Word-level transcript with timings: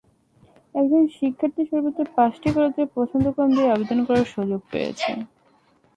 একজন 0.75 1.03
শিক্ষার্থী 1.17 1.63
সর্বোচ্চ 1.69 1.99
পাঁচটি 2.17 2.49
কলেজের 2.55 2.87
পছন্দক্রম 2.95 3.49
দিয়ে 3.55 3.71
আবেদন 3.71 3.99
করার 4.07 4.27
সুযোগ 4.33 4.61
পেয়েছে। 4.71 5.11